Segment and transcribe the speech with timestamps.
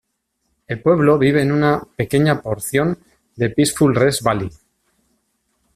[0.65, 2.97] El pueblo vive en una pequeña porción
[3.35, 4.49] de Peaceful Rest Valley.